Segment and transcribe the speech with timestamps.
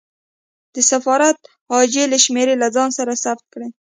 [0.73, 1.39] د سفارت
[1.73, 3.67] عاجل شمېرې له ځان سره ثبت کړه.